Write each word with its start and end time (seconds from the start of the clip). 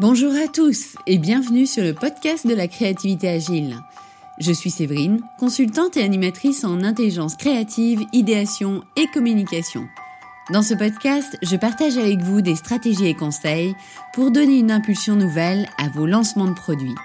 Bonjour 0.00 0.32
à 0.34 0.48
tous 0.48 0.96
et 1.06 1.18
bienvenue 1.18 1.66
sur 1.66 1.84
le 1.84 1.94
podcast 1.94 2.48
de 2.48 2.54
la 2.54 2.66
créativité 2.66 3.28
agile. 3.28 3.78
Je 4.40 4.50
suis 4.50 4.70
Séverine, 4.70 5.20
consultante 5.38 5.96
et 5.96 6.02
animatrice 6.02 6.64
en 6.64 6.82
intelligence 6.82 7.36
créative, 7.36 8.04
idéation 8.12 8.82
et 8.96 9.06
communication. 9.14 9.86
Dans 10.52 10.62
ce 10.62 10.74
podcast, 10.74 11.38
je 11.42 11.54
partage 11.54 11.96
avec 11.96 12.20
vous 12.22 12.40
des 12.40 12.56
stratégies 12.56 13.06
et 13.06 13.14
conseils 13.14 13.76
pour 14.12 14.32
donner 14.32 14.58
une 14.58 14.72
impulsion 14.72 15.14
nouvelle 15.14 15.68
à 15.78 15.88
vos 15.90 16.06
lancements 16.06 16.48
de 16.48 16.54
produits. 16.54 16.96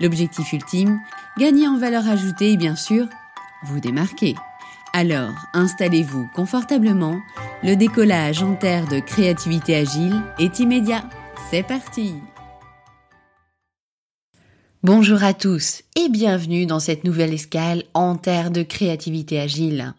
L'objectif 0.00 0.52
ultime, 0.52 0.98
gagner 1.38 1.68
en 1.68 1.78
valeur 1.78 2.08
ajoutée 2.08 2.50
et 2.50 2.56
bien 2.56 2.74
sûr, 2.74 3.06
vous 3.62 3.78
démarquer. 3.78 4.34
Alors, 4.92 5.34
installez-vous 5.52 6.28
confortablement, 6.34 7.20
le 7.62 7.76
décollage 7.76 8.42
en 8.42 8.56
terre 8.56 8.88
de 8.88 8.98
créativité 8.98 9.76
agile 9.76 10.20
est 10.40 10.58
immédiat. 10.58 11.04
C'est 11.50 11.62
parti 11.62 12.14
Bonjour 14.82 15.22
à 15.22 15.34
tous 15.34 15.82
et 15.96 16.08
bienvenue 16.08 16.66
dans 16.66 16.80
cette 16.80 17.04
nouvelle 17.04 17.32
escale 17.32 17.84
en 17.94 18.16
terre 18.16 18.50
de 18.50 18.62
créativité 18.62 19.40
agile. 19.40 19.94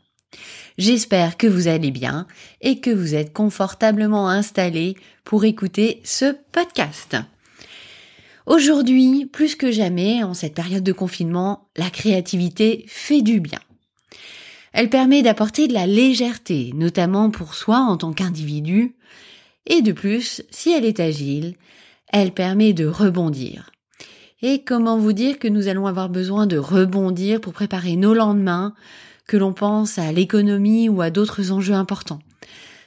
J'espère 0.77 1.37
que 1.37 1.47
vous 1.47 1.67
allez 1.67 1.91
bien 1.91 2.27
et 2.61 2.79
que 2.79 2.89
vous 2.89 3.15
êtes 3.15 3.33
confortablement 3.33 4.29
installés 4.29 4.95
pour 5.23 5.45
écouter 5.45 6.01
ce 6.03 6.35
podcast. 6.51 7.17
Aujourd'hui, 8.45 9.25
plus 9.25 9.55
que 9.55 9.71
jamais, 9.71 10.23
en 10.23 10.33
cette 10.33 10.55
période 10.55 10.83
de 10.83 10.93
confinement, 10.93 11.69
la 11.77 11.89
créativité 11.89 12.85
fait 12.87 13.21
du 13.21 13.39
bien. 13.39 13.59
Elle 14.73 14.89
permet 14.89 15.21
d'apporter 15.21 15.67
de 15.67 15.73
la 15.73 15.87
légèreté, 15.87 16.71
notamment 16.75 17.29
pour 17.29 17.55
soi 17.55 17.79
en 17.79 17.97
tant 17.97 18.11
qu'individu, 18.11 18.94
et 19.65 19.81
de 19.81 19.91
plus, 19.91 20.43
si 20.49 20.71
elle 20.71 20.85
est 20.85 20.99
agile, 20.99 21.55
elle 22.11 22.31
permet 22.31 22.73
de 22.73 22.85
rebondir. 22.85 23.71
Et 24.41 24.63
comment 24.63 24.97
vous 24.97 25.13
dire 25.13 25.39
que 25.39 25.47
nous 25.47 25.67
allons 25.67 25.87
avoir 25.87 26.09
besoin 26.09 26.45
de 26.45 26.57
rebondir 26.57 27.41
pour 27.41 27.53
préparer 27.53 27.95
nos 27.95 28.13
lendemains, 28.13 28.73
que 29.27 29.37
l'on 29.37 29.53
pense 29.53 29.97
à 29.97 30.11
l'économie 30.11 30.87
ou 30.87 31.01
à 31.01 31.09
d'autres 31.09 31.51
enjeux 31.51 31.73
importants? 31.73 32.19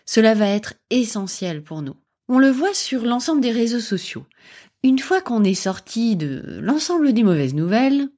Cela 0.07 0.35
va 0.35 0.49
être 0.49 0.75
essentiel 0.91 1.63
pour 1.63 1.83
nous. 1.83 1.97
On 2.29 2.39
le 2.39 2.51
voit 2.51 2.75
sur 2.75 3.05
l'ensemble 3.05 3.41
des 3.41 3.51
réseaux 3.51 3.81
sociaux. 3.81 4.25
Une 4.85 4.99
fois 4.99 5.21
qu'on 5.21 5.43
est 5.43 5.55
sorti 5.55 6.15
de 6.15 6.61
l'ensemble 6.63 7.13
des 7.13 7.25
mauvaises 7.25 7.55
nouvelles, 7.55 8.09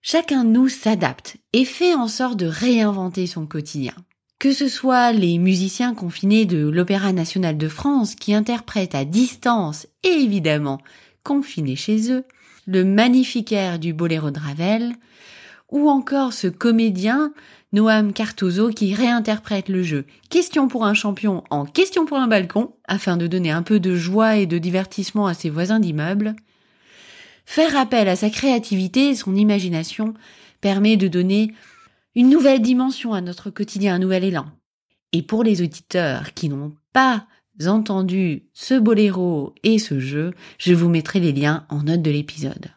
chacun 0.00 0.44
de 0.44 0.50
nous 0.50 0.68
s'adapte 0.68 1.38
et 1.52 1.64
fait 1.64 1.94
en 1.94 2.08
sorte 2.08 2.38
de 2.38 2.46
réinventer 2.46 3.26
son 3.26 3.46
quotidien. 3.46 3.94
Que 4.42 4.50
ce 4.50 4.66
soit 4.66 5.12
les 5.12 5.38
musiciens 5.38 5.94
confinés 5.94 6.46
de 6.46 6.68
l'Opéra 6.68 7.12
national 7.12 7.56
de 7.56 7.68
France 7.68 8.16
qui 8.16 8.34
interprètent 8.34 8.96
à 8.96 9.04
distance 9.04 9.86
et 10.02 10.08
évidemment 10.08 10.80
confinés 11.22 11.76
chez 11.76 12.10
eux, 12.10 12.24
le 12.66 12.84
magnifique 12.84 13.52
air 13.52 13.78
du 13.78 13.92
Boléro 13.92 14.32
de 14.32 14.40
Ravel, 14.40 14.94
ou 15.70 15.88
encore 15.88 16.32
ce 16.32 16.48
comédien 16.48 17.32
Noam 17.72 18.12
Cartozo 18.12 18.70
qui 18.70 18.94
réinterprète 18.94 19.68
le 19.68 19.84
jeu 19.84 20.06
Question 20.28 20.66
pour 20.66 20.86
un 20.86 20.94
champion 20.94 21.44
en 21.50 21.64
Question 21.64 22.04
pour 22.04 22.18
un 22.18 22.26
balcon 22.26 22.72
afin 22.88 23.16
de 23.16 23.28
donner 23.28 23.52
un 23.52 23.62
peu 23.62 23.78
de 23.78 23.94
joie 23.94 24.38
et 24.38 24.46
de 24.46 24.58
divertissement 24.58 25.28
à 25.28 25.34
ses 25.34 25.50
voisins 25.50 25.78
d'immeuble. 25.78 26.34
Faire 27.46 27.76
appel 27.76 28.08
à 28.08 28.16
sa 28.16 28.28
créativité 28.28 29.10
et 29.10 29.14
son 29.14 29.36
imagination 29.36 30.14
permet 30.60 30.96
de 30.96 31.06
donner 31.06 31.52
une 32.14 32.28
nouvelle 32.28 32.60
dimension 32.60 33.14
à 33.14 33.20
notre 33.20 33.50
quotidien, 33.50 33.94
un 33.94 33.98
nouvel 33.98 34.24
élan. 34.24 34.46
Et 35.12 35.22
pour 35.22 35.44
les 35.44 35.62
auditeurs 35.62 36.34
qui 36.34 36.48
n'ont 36.48 36.74
pas 36.92 37.26
entendu 37.66 38.44
ce 38.52 38.74
boléro 38.74 39.54
et 39.62 39.78
ce 39.78 40.00
jeu, 40.00 40.32
je 40.58 40.74
vous 40.74 40.88
mettrai 40.88 41.20
les 41.20 41.32
liens 41.32 41.64
en 41.68 41.82
note 41.82 42.02
de 42.02 42.10
l'épisode. 42.10 42.70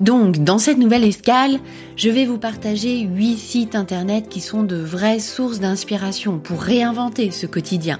Donc, 0.00 0.44
dans 0.44 0.58
cette 0.58 0.78
nouvelle 0.78 1.04
escale, 1.04 1.58
je 1.96 2.10
vais 2.10 2.26
vous 2.26 2.38
partager 2.38 3.00
huit 3.00 3.38
sites 3.38 3.74
internet 3.74 4.28
qui 4.28 4.40
sont 4.40 4.62
de 4.62 4.76
vraies 4.76 5.20
sources 5.20 5.60
d'inspiration 5.60 6.38
pour 6.38 6.60
réinventer 6.60 7.30
ce 7.30 7.46
quotidien, 7.46 7.98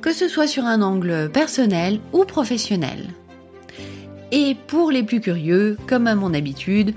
que 0.00 0.12
ce 0.12 0.26
soit 0.26 0.48
sur 0.48 0.64
un 0.64 0.82
angle 0.82 1.30
personnel 1.32 2.00
ou 2.12 2.24
professionnel. 2.24 3.10
Et 4.32 4.56
pour 4.66 4.90
les 4.90 5.04
plus 5.04 5.20
curieux, 5.20 5.76
comme 5.86 6.08
à 6.08 6.16
mon 6.16 6.34
habitude, 6.34 6.94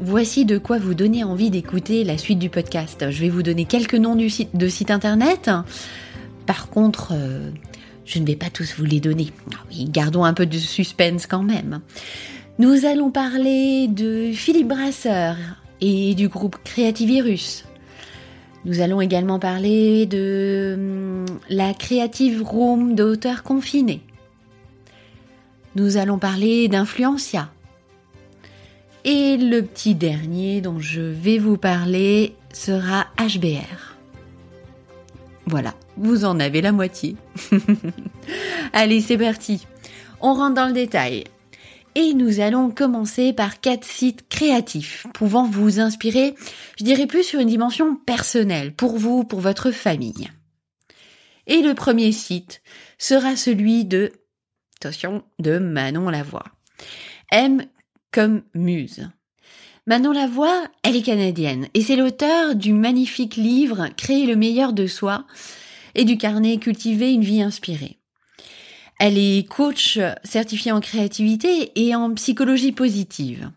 Voici 0.00 0.44
de 0.44 0.58
quoi 0.58 0.78
vous 0.78 0.94
donner 0.94 1.24
envie 1.24 1.50
d'écouter 1.50 2.04
la 2.04 2.18
suite 2.18 2.38
du 2.38 2.50
podcast. 2.50 3.10
Je 3.10 3.20
vais 3.20 3.28
vous 3.28 3.42
donner 3.42 3.64
quelques 3.64 3.96
noms 3.96 4.14
de 4.14 4.68
sites 4.68 4.90
internet. 4.92 5.50
Par 6.46 6.70
contre, 6.70 7.14
euh, 7.14 7.50
je 8.04 8.20
ne 8.20 8.26
vais 8.26 8.36
pas 8.36 8.48
tous 8.48 8.74
vous 8.78 8.84
les 8.84 9.00
donner. 9.00 9.32
Ah 9.52 9.64
gardons 9.88 10.22
un 10.22 10.34
peu 10.34 10.46
de 10.46 10.56
suspense 10.56 11.26
quand 11.26 11.42
même. 11.42 11.80
Nous 12.60 12.84
allons 12.86 13.10
parler 13.10 13.88
de 13.88 14.30
Philippe 14.32 14.68
Brasseur 14.68 15.36
et 15.80 16.14
du 16.14 16.28
groupe 16.28 16.58
Creativirus. 16.62 17.64
Nous 18.64 18.80
allons 18.80 19.00
également 19.00 19.40
parler 19.40 20.06
de 20.06 20.74
hum, 20.76 21.26
la 21.48 21.74
Creative 21.74 22.42
Room 22.44 22.94
d'auteurs 22.94 23.42
confinés. 23.42 24.02
Nous 25.74 25.96
allons 25.96 26.18
parler 26.18 26.68
d'Influencia 26.68 27.50
et 29.10 29.38
le 29.38 29.62
petit 29.62 29.94
dernier 29.94 30.60
dont 30.60 30.80
je 30.80 31.00
vais 31.00 31.38
vous 31.38 31.56
parler 31.56 32.34
sera 32.52 33.06
HBR. 33.18 33.96
Voilà, 35.46 35.72
vous 35.96 36.26
en 36.26 36.38
avez 36.38 36.60
la 36.60 36.72
moitié. 36.72 37.16
Allez, 38.74 39.00
c'est 39.00 39.16
parti. 39.16 39.66
On 40.20 40.34
rentre 40.34 40.56
dans 40.56 40.66
le 40.66 40.74
détail. 40.74 41.24
Et 41.94 42.12
nous 42.12 42.40
allons 42.40 42.70
commencer 42.70 43.32
par 43.32 43.62
quatre 43.62 43.86
sites 43.86 44.28
créatifs 44.28 45.06
pouvant 45.14 45.48
vous 45.48 45.80
inspirer, 45.80 46.34
je 46.78 46.84
dirais 46.84 47.06
plus 47.06 47.22
sur 47.22 47.40
une 47.40 47.48
dimension 47.48 47.96
personnelle, 47.96 48.74
pour 48.74 48.98
vous, 48.98 49.24
pour 49.24 49.40
votre 49.40 49.70
famille. 49.70 50.28
Et 51.46 51.62
le 51.62 51.72
premier 51.72 52.12
site 52.12 52.60
sera 52.98 53.36
celui 53.36 53.86
de, 53.86 54.12
attention, 54.78 55.24
de 55.38 55.56
Manon 55.56 56.10
Lavoie. 56.10 56.44
M 57.32 57.64
comme 58.12 58.42
muse. 58.54 59.08
Manon 59.86 60.12
Lavoie, 60.12 60.68
elle 60.82 60.96
est 60.96 61.02
canadienne 61.02 61.68
et 61.72 61.80
c'est 61.80 61.96
l'auteur 61.96 62.54
du 62.54 62.74
magnifique 62.74 63.36
livre 63.36 63.88
Créer 63.96 64.26
le 64.26 64.36
meilleur 64.36 64.74
de 64.74 64.86
soi 64.86 65.24
et 65.94 66.04
du 66.04 66.18
carnet 66.18 66.58
Cultiver 66.58 67.10
une 67.10 67.24
vie 67.24 67.40
inspirée. 67.40 67.98
Elle 69.00 69.16
est 69.16 69.48
coach 69.48 69.98
certifiée 70.24 70.72
en 70.72 70.80
créativité 70.80 71.72
et 71.76 71.94
en 71.94 72.12
psychologie 72.14 72.72
positive. 72.72 73.50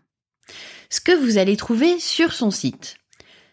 Ce 0.88 1.00
que 1.00 1.12
vous 1.12 1.36
allez 1.36 1.56
trouver 1.56 1.98
sur 1.98 2.32
son 2.32 2.50
site, 2.50 2.96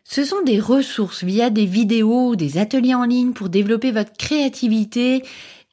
ce 0.04 0.24
sont 0.24 0.42
des 0.42 0.60
ressources 0.62 1.24
via 1.24 1.50
des 1.50 1.66
vidéos, 1.66 2.36
des 2.36 2.58
ateliers 2.58 2.96
en 2.96 3.04
ligne 3.04 3.34
pour 3.34 3.50
développer 3.50 3.92
votre 3.92 4.14
créativité 4.14 5.24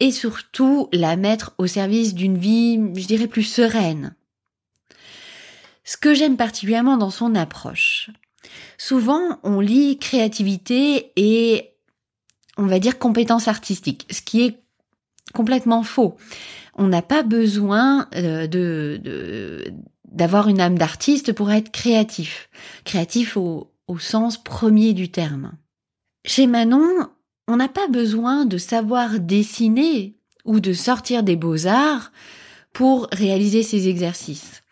et 0.00 0.10
surtout 0.10 0.88
la 0.92 1.16
mettre 1.16 1.54
au 1.58 1.68
service 1.68 2.14
d'une 2.14 2.36
vie, 2.36 2.80
je 2.96 3.06
dirais, 3.06 3.28
plus 3.28 3.44
sereine. 3.44 4.15
Ce 5.86 5.96
que 5.96 6.14
j'aime 6.14 6.36
particulièrement 6.36 6.96
dans 6.96 7.10
son 7.10 7.36
approche, 7.36 8.10
souvent 8.76 9.38
on 9.44 9.60
lit 9.60 9.98
créativité 9.98 11.12
et 11.14 11.70
on 12.58 12.66
va 12.66 12.80
dire 12.80 12.98
compétence 12.98 13.46
artistique, 13.46 14.04
ce 14.10 14.20
qui 14.20 14.42
est 14.42 14.58
complètement 15.32 15.84
faux. 15.84 16.16
On 16.74 16.88
n'a 16.88 17.02
pas 17.02 17.22
besoin 17.22 18.08
euh, 18.16 18.48
de, 18.48 19.62
d'avoir 20.04 20.48
une 20.48 20.60
âme 20.60 20.76
d'artiste 20.76 21.32
pour 21.32 21.52
être 21.52 21.70
créatif. 21.70 22.50
Créatif 22.84 23.36
au, 23.36 23.72
au 23.86 24.00
sens 24.00 24.42
premier 24.42 24.92
du 24.92 25.08
terme. 25.08 25.52
Chez 26.24 26.48
Manon, 26.48 27.08
on 27.46 27.56
n'a 27.56 27.68
pas 27.68 27.86
besoin 27.86 28.44
de 28.44 28.58
savoir 28.58 29.20
dessiner 29.20 30.16
ou 30.44 30.58
de 30.58 30.72
sortir 30.72 31.22
des 31.22 31.36
beaux-arts 31.36 32.10
pour 32.72 33.06
réaliser 33.12 33.62
ces 33.62 33.88
exercices. 33.88 34.64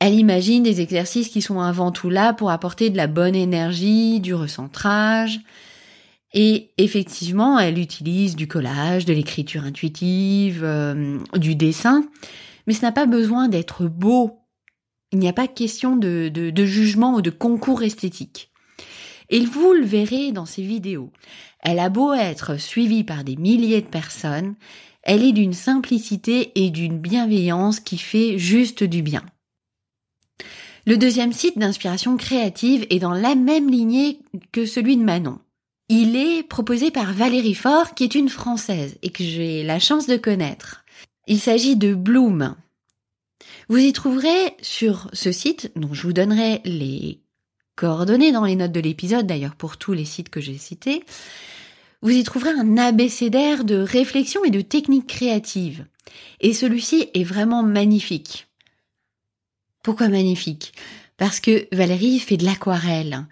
Elle 0.00 0.14
imagine 0.14 0.62
des 0.62 0.80
exercices 0.80 1.28
qui 1.28 1.42
sont 1.42 1.60
avant 1.60 1.92
tout 1.92 2.08
là 2.08 2.32
pour 2.32 2.50
apporter 2.50 2.88
de 2.88 2.96
la 2.96 3.06
bonne 3.06 3.34
énergie, 3.34 4.18
du 4.18 4.34
recentrage. 4.34 5.40
Et 6.32 6.70
effectivement, 6.78 7.58
elle 7.58 7.78
utilise 7.78 8.34
du 8.34 8.48
collage, 8.48 9.04
de 9.04 9.12
l'écriture 9.12 9.64
intuitive, 9.64 10.62
euh, 10.64 11.18
du 11.36 11.54
dessin, 11.54 12.08
mais 12.66 12.72
ce 12.72 12.82
n'a 12.82 12.92
pas 12.92 13.04
besoin 13.04 13.48
d'être 13.48 13.86
beau. 13.86 14.38
Il 15.12 15.18
n'y 15.18 15.28
a 15.28 15.34
pas 15.34 15.48
question 15.48 15.96
de, 15.96 16.28
de, 16.28 16.64
jugement 16.64 17.14
ou 17.14 17.20
de 17.20 17.30
concours 17.30 17.82
esthétique. 17.82 18.50
Et 19.28 19.44
vous 19.44 19.74
le 19.74 19.84
verrez 19.84 20.32
dans 20.32 20.46
ses 20.46 20.62
vidéos. 20.62 21.12
Elle 21.60 21.78
a 21.78 21.90
beau 21.90 22.14
être 22.14 22.58
suivie 22.58 23.04
par 23.04 23.22
des 23.22 23.36
milliers 23.36 23.82
de 23.82 23.86
personnes, 23.86 24.54
elle 25.02 25.24
est 25.24 25.32
d'une 25.32 25.52
simplicité 25.52 26.52
et 26.54 26.70
d'une 26.70 26.98
bienveillance 26.98 27.80
qui 27.80 27.98
fait 27.98 28.38
juste 28.38 28.82
du 28.84 29.02
bien. 29.02 29.24
Le 30.90 30.98
deuxième 30.98 31.32
site 31.32 31.56
d'inspiration 31.56 32.16
créative 32.16 32.84
est 32.90 32.98
dans 32.98 33.12
la 33.12 33.36
même 33.36 33.70
lignée 33.70 34.18
que 34.50 34.66
celui 34.66 34.96
de 34.96 35.04
Manon. 35.04 35.38
Il 35.88 36.16
est 36.16 36.42
proposé 36.42 36.90
par 36.90 37.12
Valérie 37.12 37.54
Faure, 37.54 37.94
qui 37.94 38.02
est 38.02 38.16
une 38.16 38.28
Française 38.28 38.98
et 39.02 39.10
que 39.10 39.22
j'ai 39.22 39.62
la 39.62 39.78
chance 39.78 40.08
de 40.08 40.16
connaître. 40.16 40.84
Il 41.28 41.38
s'agit 41.38 41.76
de 41.76 41.94
Bloom. 41.94 42.56
Vous 43.68 43.76
y 43.76 43.92
trouverez 43.92 44.56
sur 44.62 45.08
ce 45.12 45.30
site, 45.30 45.70
dont 45.76 45.94
je 45.94 46.02
vous 46.02 46.12
donnerai 46.12 46.60
les 46.64 47.20
coordonnées 47.76 48.32
dans 48.32 48.44
les 48.44 48.56
notes 48.56 48.72
de 48.72 48.80
l'épisode, 48.80 49.28
d'ailleurs 49.28 49.54
pour 49.54 49.76
tous 49.76 49.92
les 49.92 50.04
sites 50.04 50.28
que 50.28 50.40
j'ai 50.40 50.58
cités, 50.58 51.04
vous 52.02 52.10
y 52.10 52.24
trouverez 52.24 52.50
un 52.50 52.76
abécédaire 52.78 53.62
de 53.62 53.76
réflexion 53.76 54.44
et 54.44 54.50
de 54.50 54.60
techniques 54.60 55.06
créatives. 55.06 55.86
Et 56.40 56.52
celui-ci 56.52 57.10
est 57.14 57.22
vraiment 57.22 57.62
magnifique. 57.62 58.49
Pourquoi 59.82 60.08
magnifique? 60.08 60.72
Parce 61.16 61.40
que 61.40 61.66
Valérie 61.74 62.18
fait 62.18 62.36
de 62.36 62.44
l'aquarelle. 62.44 63.26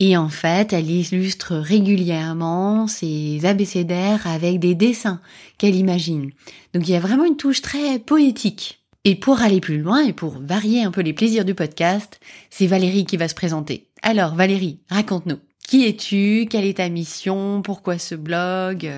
Et 0.00 0.16
en 0.16 0.28
fait, 0.28 0.72
elle 0.72 0.90
illustre 0.90 1.54
régulièrement 1.54 2.88
ses 2.88 3.44
abécédaires 3.44 4.26
avec 4.26 4.58
des 4.58 4.74
dessins 4.74 5.20
qu'elle 5.58 5.76
imagine. 5.76 6.30
Donc 6.74 6.88
il 6.88 6.92
y 6.92 6.96
a 6.96 7.00
vraiment 7.00 7.24
une 7.24 7.36
touche 7.36 7.62
très 7.62 8.00
poétique. 8.00 8.80
Et 9.04 9.14
pour 9.14 9.42
aller 9.42 9.60
plus 9.60 9.78
loin 9.78 10.04
et 10.04 10.12
pour 10.12 10.38
varier 10.40 10.82
un 10.82 10.90
peu 10.90 11.02
les 11.02 11.12
plaisirs 11.12 11.44
du 11.44 11.54
podcast, 11.54 12.18
c'est 12.50 12.66
Valérie 12.66 13.04
qui 13.04 13.16
va 13.16 13.28
se 13.28 13.34
présenter. 13.34 13.86
Alors 14.02 14.34
Valérie, 14.34 14.78
raconte-nous. 14.88 15.38
Qui 15.66 15.86
es-tu? 15.86 16.46
Quelle 16.50 16.64
est 16.64 16.78
ta 16.78 16.88
mission? 16.88 17.62
Pourquoi 17.62 17.98
ce 17.98 18.16
blog? 18.16 18.90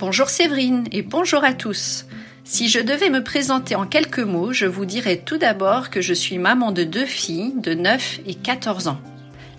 Bonjour 0.00 0.28
Séverine 0.28 0.84
et 0.92 1.00
bonjour 1.00 1.44
à 1.44 1.54
tous. 1.54 2.04
Si 2.52 2.68
je 2.68 2.80
devais 2.80 3.10
me 3.10 3.22
présenter 3.22 3.76
en 3.76 3.86
quelques 3.86 4.18
mots, 4.18 4.52
je 4.52 4.66
vous 4.66 4.84
dirais 4.84 5.22
tout 5.24 5.38
d'abord 5.38 5.88
que 5.88 6.00
je 6.00 6.12
suis 6.12 6.36
maman 6.36 6.72
de 6.72 6.82
deux 6.82 7.06
filles 7.06 7.52
de 7.58 7.74
9 7.74 8.22
et 8.26 8.34
14 8.34 8.88
ans. 8.88 9.00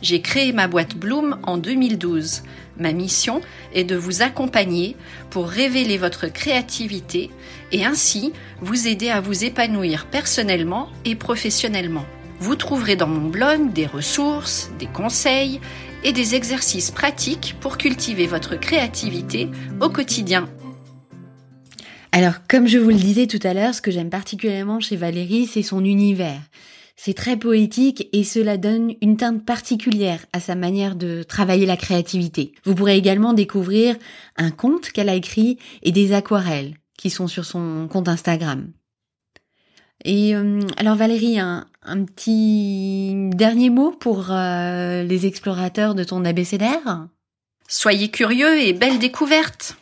J'ai 0.01 0.19
créé 0.19 0.51
ma 0.51 0.67
boîte 0.67 0.97
Bloom 0.97 1.37
en 1.43 1.57
2012. 1.57 2.43
Ma 2.77 2.91
mission 2.91 3.39
est 3.73 3.85
de 3.85 3.95
vous 3.95 4.23
accompagner 4.23 4.97
pour 5.29 5.47
révéler 5.47 5.97
votre 5.97 6.27
créativité 6.27 7.31
et 7.71 7.85
ainsi 7.85 8.33
vous 8.59 8.89
aider 8.89 9.09
à 9.09 9.21
vous 9.21 9.45
épanouir 9.45 10.05
personnellement 10.07 10.89
et 11.05 11.15
professionnellement. 11.15 12.05
Vous 12.41 12.57
trouverez 12.57 12.97
dans 12.97 13.07
mon 13.07 13.29
blog 13.29 13.71
des 13.71 13.85
ressources, 13.85 14.69
des 14.79 14.87
conseils 14.87 15.61
et 16.03 16.11
des 16.11 16.35
exercices 16.35 16.91
pratiques 16.91 17.55
pour 17.61 17.77
cultiver 17.77 18.27
votre 18.27 18.59
créativité 18.59 19.47
au 19.79 19.87
quotidien. 19.87 20.49
Alors, 22.13 22.45
comme 22.47 22.67
je 22.67 22.77
vous 22.77 22.89
le 22.89 22.95
disais 22.95 23.25
tout 23.25 23.39
à 23.43 23.53
l'heure, 23.53 23.73
ce 23.73 23.81
que 23.81 23.91
j'aime 23.91 24.09
particulièrement 24.09 24.81
chez 24.81 24.97
Valérie, 24.97 25.47
c'est 25.47 25.63
son 25.63 25.85
univers. 25.85 26.41
C'est 26.97 27.13
très 27.13 27.37
poétique 27.37 28.09
et 28.11 28.23
cela 28.25 28.57
donne 28.57 28.93
une 29.01 29.15
teinte 29.15 29.45
particulière 29.45 30.25
à 30.33 30.41
sa 30.41 30.55
manière 30.55 30.95
de 30.95 31.23
travailler 31.23 31.65
la 31.65 31.77
créativité. 31.77 32.51
Vous 32.65 32.75
pourrez 32.75 32.97
également 32.97 33.33
découvrir 33.33 33.95
un 34.35 34.51
conte 34.51 34.91
qu'elle 34.91 35.09
a 35.09 35.15
écrit 35.15 35.57
et 35.83 35.91
des 35.91 36.13
aquarelles 36.13 36.75
qui 36.97 37.09
sont 37.09 37.27
sur 37.27 37.45
son 37.45 37.87
compte 37.89 38.09
Instagram. 38.09 38.71
Et 40.03 40.35
euh, 40.35 40.59
alors 40.77 40.95
Valérie, 40.95 41.39
un, 41.39 41.65
petit 42.05 43.13
dernier 43.35 43.69
mot 43.69 43.91
pour 43.91 44.31
euh, 44.31 45.03
les 45.03 45.25
explorateurs 45.25 45.95
de 45.95 46.03
ton 46.03 46.25
abécédaire? 46.25 47.07
Soyez 47.67 48.09
curieux 48.09 48.59
et 48.59 48.73
belle 48.73 48.99
découverte 48.99 49.77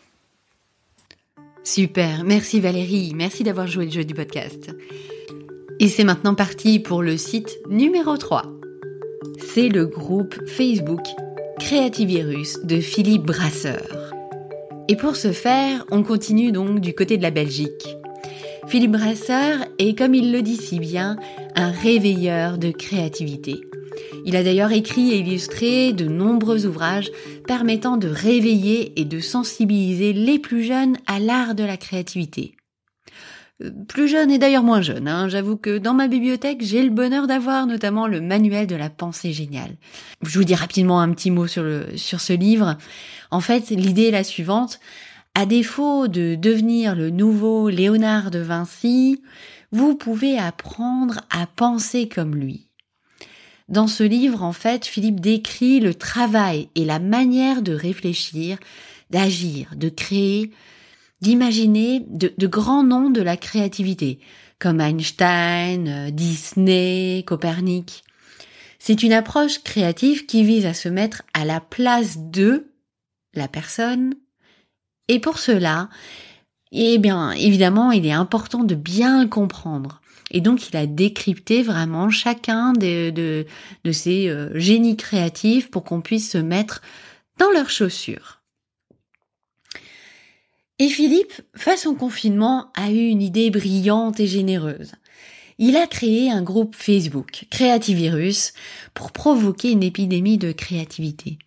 Super, 1.63 2.23
merci 2.23 2.59
Valérie, 2.59 3.13
merci 3.15 3.44
d'avoir 3.44 3.67
joué 3.67 3.85
le 3.85 3.91
jeu 3.91 4.06
du 4.06 4.13
podcast. 4.13 4.71
Et 5.79 5.88
c'est 5.88 6.03
maintenant 6.03 6.35
parti 6.35 6.79
pour 6.79 7.03
le 7.03 7.17
site 7.17 7.59
numéro 7.69 8.17
3. 8.17 8.44
C'est 9.53 9.69
le 9.69 9.85
groupe 9.85 10.35
Facebook 10.47 11.01
Créativirus 11.59 12.59
de 12.63 12.79
Philippe 12.79 13.23
Brasseur. 13.23 14.13
Et 14.88 14.95
pour 14.95 15.15
ce 15.15 15.31
faire, 15.31 15.85
on 15.91 16.03
continue 16.03 16.51
donc 16.51 16.79
du 16.79 16.94
côté 16.94 17.17
de 17.17 17.21
la 17.21 17.31
Belgique. 17.31 17.95
Philippe 18.67 18.91
Brasseur 18.94 19.59
est, 19.77 19.97
comme 19.97 20.15
il 20.15 20.31
le 20.31 20.41
dit 20.41 20.57
si 20.57 20.79
bien, 20.79 21.17
un 21.56 21.71
réveilleur 21.71 22.57
de 22.57 22.71
créativité. 22.71 23.61
Il 24.25 24.36
a 24.36 24.44
d'ailleurs 24.44 24.72
écrit 24.72 25.12
et 25.12 25.19
illustré 25.19 25.94
de 25.94 26.06
nombreux 26.06 26.66
ouvrages 26.66 27.12
permettant 27.48 27.98
de 27.98 28.07
réveiller 28.07 29.00
et 29.00 29.06
de 29.06 29.19
sensibiliser 29.19 30.13
les 30.13 30.40
plus 30.40 30.63
jeunes 30.63 30.98
à 31.07 31.19
l'art 31.19 31.56
de 31.56 31.63
la 31.63 31.78
créativité. 31.78 32.54
Euh, 33.63 33.72
plus 33.88 34.07
jeune 34.07 34.31
et 34.31 34.38
d'ailleurs 34.38 34.63
moins 34.63 34.81
jeune, 34.81 35.07
hein. 35.07 35.28
j'avoue 35.28 35.57
que 35.57 35.78
dans 35.78 35.94
ma 35.94 36.07
bibliothèque, 36.07 36.62
j'ai 36.62 36.84
le 36.84 36.90
bonheur 36.90 37.28
d'avoir 37.28 37.66
notamment 37.68 38.07
le 38.07 38.22
manuel 38.22 38.68
de 38.68 38.75
la 38.75 38.90
pensée 38.90 39.34
géniale. 39.34 39.75
Je 40.22 40.38
vous 40.38 40.45
dis 40.45 40.56
rapidement 40.56 41.02
un 41.02 41.12
petit 41.12 41.31
mot 41.31 41.48
sur, 41.48 41.63
le, 41.63 41.88
sur 41.95 42.22
ce 42.22 42.34
livre. 42.34 42.78
En 43.31 43.42
fait, 43.42 43.69
l'idée 43.69 44.07
est 44.07 44.12
la 44.12 44.24
suivante. 44.24 44.80
À 45.36 45.45
défaut 45.45 46.07
de 46.07 46.36
devenir 46.36 46.95
le 46.95 47.12
nouveau 47.12 47.69
Léonard 47.69 48.31
de 48.31 48.40
Vinci, 48.40 49.22
vous 49.72 49.95
pouvez 49.95 50.38
apprendre 50.38 51.22
à 51.30 51.45
penser 51.45 52.10
comme 52.10 52.36
lui. 52.36 52.69
Dans 53.69 53.86
ce 53.86 54.04
livre, 54.04 54.42
en 54.42 54.51
fait, 54.51 54.88
Philippe 54.88 55.19
décrit 55.19 55.80
le 55.80 55.94
travail 55.94 56.69
et 56.74 56.86
la 56.86 56.98
manière 56.98 57.62
de 57.62 57.71
réfléchir, 57.71 58.57
d'agir, 59.12 59.74
de 59.75 59.89
créer, 59.89 60.51
d'imaginer 61.21 62.04
de, 62.10 62.48
grands 62.48 62.83
noms 62.83 63.12
de 63.12 63.21
la 63.21 63.38
créativité, 63.38 64.19
comme 64.57 64.81
Einstein, 64.81 66.10
Disney, 66.10 67.24
Copernic. 67.27 68.04
C'est 68.80 69.04
une 69.04 69.13
approche 69.13 69.62
créative 69.62 70.25
qui 70.25 70.44
vise 70.44 70.66
à 70.66 70.74
se 70.74 70.89
mettre 70.89 71.21
à 71.36 71.45
la 71.45 71.60
place 71.60 72.18
de 72.18 72.71
la 73.36 73.48
personne, 73.48 74.16
et 75.10 75.19
pour 75.19 75.38
cela, 75.38 75.89
eh 76.71 76.98
bien, 76.98 77.31
évidemment, 77.33 77.92
il 77.92 78.07
est 78.07 78.12
important 78.12 78.63
de 78.63 78.75
bien 78.75 79.21
le 79.21 79.30
comprendre. 79.30 80.01
Et 80.31 80.42
donc, 80.42 80.70
il 80.70 80.78
a 80.78 80.86
décrypté 80.86 81.64
vraiment 81.64 82.10
chacun 82.10 82.74
de, 82.74 83.10
de, 83.10 83.46
de 83.84 83.92
ces 83.92 84.30
euh, 84.30 84.50
génies 84.58 84.98
créatifs 84.98 85.72
pour 85.72 85.84
qu'on 85.84 86.02
puisse 86.02 86.31
se 86.31 86.38
mettre 86.38 86.81
dans 87.38 87.52
leurs 87.52 87.70
chaussures. 87.70 88.42
Et 90.78 90.88
Philippe, 90.88 91.34
face 91.56 91.86
au 91.86 91.94
confinement, 91.94 92.72
a 92.76 92.92
eu 92.92 93.08
une 93.08 93.22
idée 93.22 93.50
brillante 93.50 94.20
et 94.20 94.28
généreuse 94.28 94.94
il 95.59 95.75
a 95.75 95.88
créé 95.88 96.31
un 96.31 96.41
groupe 96.41 96.73
Facebook, 96.73 97.45
Créativirus, 97.50 98.53
pour 98.94 99.11
provoquer 99.11 99.71
une 99.71 99.83
épidémie 99.83 100.38
de 100.38 100.53
créativité. 100.53 101.38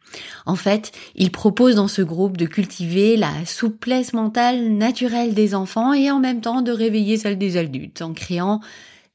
En 0.44 0.54
fait, 0.54 0.92
il 1.16 1.32
propose 1.32 1.76
dans 1.76 1.88
ce 1.88 2.02
groupe 2.02 2.36
de 2.36 2.44
cultiver 2.44 3.16
la 3.16 3.32
souplesse 3.46 4.12
mentale 4.12 4.68
naturelle 4.68 5.32
des 5.32 5.54
enfants 5.54 5.94
et 5.94 6.10
en 6.10 6.20
même 6.20 6.42
temps 6.42 6.60
de 6.60 6.72
réveiller 6.72 7.16
celle 7.16 7.38
des 7.38 7.56
adultes 7.56 8.02
en 8.02 8.12
créant 8.12 8.60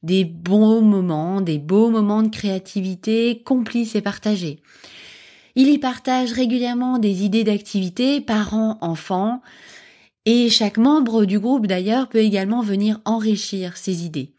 des 0.02 0.24
bons 0.24 0.82
moments, 0.82 1.40
des 1.40 1.58
beaux 1.58 1.90
moments 1.90 2.22
de 2.22 2.28
créativité 2.28 3.40
complices 3.44 3.94
et 3.94 4.02
partagés. 4.02 4.58
Il 5.54 5.68
y 5.68 5.78
partage 5.78 6.32
régulièrement 6.32 6.98
des 6.98 7.24
idées 7.24 7.44
d'activités 7.44 8.20
parents-enfants 8.20 9.42
et 10.24 10.50
chaque 10.50 10.76
membre 10.76 11.24
du 11.24 11.38
groupe 11.38 11.68
d'ailleurs 11.68 12.08
peut 12.08 12.18
également 12.18 12.62
venir 12.62 13.00
enrichir 13.04 13.76
ces 13.76 14.04
idées. 14.04 14.32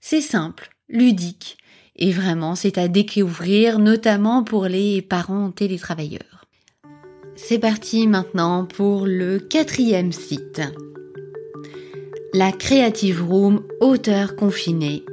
C'est 0.00 0.20
simple, 0.20 0.70
ludique, 0.88 1.58
et 1.96 2.12
vraiment 2.12 2.54
c'est 2.54 2.78
à 2.78 2.88
découvrir, 2.88 3.78
notamment 3.78 4.44
pour 4.44 4.66
les 4.66 5.02
parents 5.02 5.50
télétravailleurs. 5.50 6.44
C'est 7.34 7.58
parti 7.58 8.06
maintenant 8.06 8.64
pour 8.64 9.06
le 9.06 9.38
quatrième 9.38 10.12
site. 10.12 10.60
La 12.34 12.52
Creative 12.52 13.22
Room 13.22 13.62
Auteur 13.80 14.36
confiné, 14.36 15.04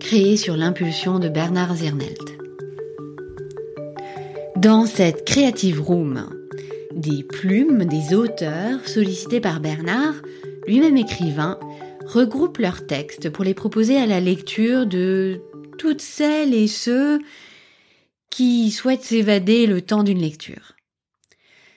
créée 0.00 0.36
sur 0.36 0.56
l'impulsion 0.56 1.18
de 1.18 1.28
Bernard 1.28 1.76
Zernelt. 1.76 2.36
Dans 4.56 4.86
cette 4.86 5.24
Creative 5.24 5.80
Room, 5.80 6.28
des 6.94 7.22
plumes 7.22 7.84
des 7.84 8.14
auteurs 8.14 8.88
sollicités 8.88 9.40
par 9.40 9.60
Bernard, 9.60 10.14
lui-même 10.66 10.96
écrivain, 10.96 11.58
regroupent 12.06 12.58
leurs 12.58 12.86
textes 12.86 13.30
pour 13.30 13.44
les 13.44 13.54
proposer 13.54 13.96
à 13.98 14.06
la 14.06 14.20
lecture 14.20 14.86
de 14.86 15.42
toutes 15.78 16.00
celles 16.00 16.54
et 16.54 16.68
ceux 16.68 17.20
qui 18.30 18.70
souhaitent 18.70 19.04
s'évader 19.04 19.66
le 19.66 19.82
temps 19.82 20.02
d'une 20.02 20.20
lecture. 20.20 20.76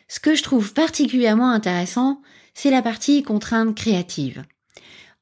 Ce 0.07 0.19
que 0.19 0.35
je 0.35 0.43
trouve 0.43 0.73
particulièrement 0.73 1.51
intéressant, 1.51 2.21
c'est 2.53 2.71
la 2.71 2.81
partie 2.81 3.23
contrainte 3.23 3.75
créative. 3.75 4.43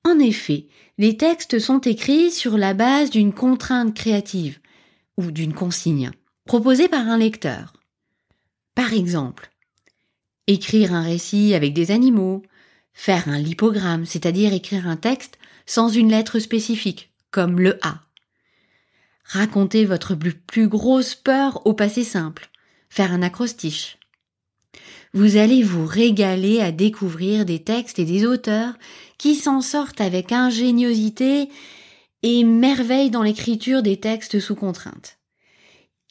En 0.03 0.19
effet, 0.19 0.67
les 0.97 1.17
textes 1.17 1.59
sont 1.59 1.81
écrits 1.81 2.31
sur 2.31 2.57
la 2.57 2.73
base 2.73 3.09
d'une 3.09 3.33
contrainte 3.33 3.93
créative 3.93 4.59
ou 5.17 5.31
d'une 5.31 5.53
consigne 5.53 6.11
proposée 6.45 6.87
par 6.87 7.07
un 7.07 7.17
lecteur. 7.17 7.73
Par 8.73 8.93
exemple, 8.93 9.51
écrire 10.47 10.93
un 10.93 11.01
récit 11.01 11.53
avec 11.53 11.73
des 11.73 11.91
animaux, 11.91 12.41
Faire 12.99 13.29
un 13.29 13.37
lipogramme, 13.37 14.07
c'est-à-dire 14.07 14.53
écrire 14.53 14.87
un 14.87 14.95
texte 14.97 15.37
sans 15.67 15.87
une 15.87 16.09
lettre 16.09 16.39
spécifique, 16.39 17.11
comme 17.29 17.59
le 17.59 17.77
A. 17.85 18.01
Raconter 19.23 19.85
votre 19.85 20.15
plus 20.15 20.67
grosse 20.67 21.13
peur 21.13 21.61
au 21.65 21.73
passé 21.73 22.03
simple, 22.03 22.49
faire 22.89 23.13
un 23.13 23.21
acrostiche. 23.21 23.99
Vous 25.13 25.37
allez 25.37 25.61
vous 25.61 25.85
régaler 25.85 26.59
à 26.59 26.71
découvrir 26.71 27.45
des 27.45 27.63
textes 27.63 27.99
et 27.99 28.03
des 28.03 28.25
auteurs 28.25 28.73
qui 29.19 29.35
s'en 29.35 29.61
sortent 29.61 30.01
avec 30.01 30.31
ingéniosité 30.31 31.49
et 32.23 32.43
merveille 32.43 33.11
dans 33.11 33.23
l'écriture 33.23 33.83
des 33.83 33.97
textes 33.97 34.39
sous 34.39 34.55
contrainte. 34.55 35.16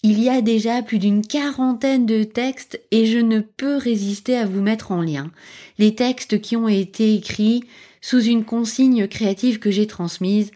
Il 0.08 0.22
y 0.22 0.28
a 0.28 0.40
déjà 0.40 0.82
plus 0.82 1.00
d'une 1.00 1.26
quarantaine 1.26 2.06
de 2.06 2.22
textes 2.22 2.80
et 2.92 3.06
je 3.06 3.18
ne 3.18 3.40
peux 3.40 3.76
résister 3.76 4.36
à 4.36 4.46
vous 4.46 4.62
mettre 4.62 4.92
en 4.92 5.02
lien 5.02 5.32
les 5.78 5.96
textes 5.96 6.40
qui 6.40 6.54
ont 6.54 6.68
été 6.68 7.16
écrits 7.16 7.64
sous 8.00 8.22
une 8.22 8.44
consigne 8.44 9.08
créative 9.08 9.58
que 9.58 9.72
j'ai 9.72 9.88
transmise, 9.88 10.52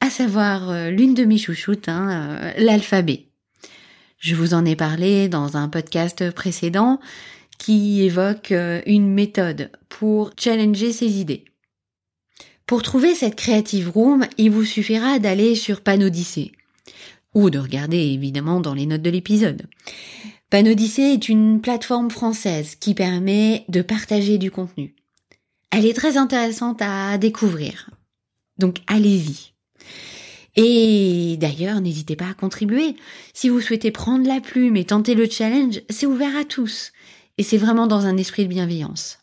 à 0.00 0.08
savoir 0.08 0.70
euh, 0.70 0.90
l'une 0.90 1.14
de 1.14 1.24
mes 1.24 1.36
chouchoutes, 1.36 1.88
hein, 1.88 2.38
euh, 2.40 2.52
l'alphabet. 2.58 3.24
Je 4.20 4.36
vous 4.36 4.54
en 4.54 4.64
ai 4.64 4.76
parlé 4.76 5.28
dans 5.28 5.56
un 5.56 5.68
podcast 5.68 6.30
précédent 6.30 7.00
qui 7.58 8.02
évoque 8.02 8.52
euh, 8.52 8.82
une 8.86 9.12
méthode 9.12 9.72
pour 9.88 10.30
challenger 10.38 10.92
ses 10.92 11.18
idées. 11.18 11.44
Pour 12.66 12.84
trouver 12.84 13.16
cette 13.16 13.34
Creative 13.34 13.90
Room, 13.90 14.26
il 14.38 14.52
vous 14.52 14.64
suffira 14.64 15.18
d'aller 15.18 15.56
sur 15.56 15.80
Panodyssée 15.80 16.52
ou 17.36 17.50
de 17.50 17.58
regarder 17.58 17.98
évidemment 17.98 18.60
dans 18.60 18.72
les 18.72 18.86
notes 18.86 19.02
de 19.02 19.10
l'épisode. 19.10 19.66
Panodyssée 20.48 21.02
est 21.02 21.28
une 21.28 21.60
plateforme 21.60 22.10
française 22.10 22.76
qui 22.76 22.94
permet 22.94 23.66
de 23.68 23.82
partager 23.82 24.38
du 24.38 24.50
contenu. 24.50 24.96
Elle 25.70 25.84
est 25.84 25.92
très 25.92 26.16
intéressante 26.16 26.80
à 26.80 27.18
découvrir. 27.18 27.90
Donc 28.56 28.78
allez-y. 28.86 29.52
Et 30.56 31.36
d'ailleurs, 31.38 31.82
n'hésitez 31.82 32.16
pas 32.16 32.30
à 32.30 32.34
contribuer. 32.34 32.96
Si 33.34 33.50
vous 33.50 33.60
souhaitez 33.60 33.90
prendre 33.90 34.26
la 34.26 34.40
plume 34.40 34.76
et 34.76 34.86
tenter 34.86 35.14
le 35.14 35.28
challenge, 35.28 35.82
c'est 35.90 36.06
ouvert 36.06 36.34
à 36.34 36.44
tous. 36.44 36.92
Et 37.36 37.42
c'est 37.42 37.58
vraiment 37.58 37.86
dans 37.86 38.06
un 38.06 38.16
esprit 38.16 38.44
de 38.44 38.48
bienveillance. 38.48 39.18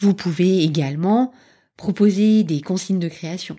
Vous 0.00 0.14
pouvez 0.14 0.64
également 0.64 1.32
proposer 1.76 2.42
des 2.42 2.60
consignes 2.60 2.98
de 2.98 3.08
création. 3.08 3.56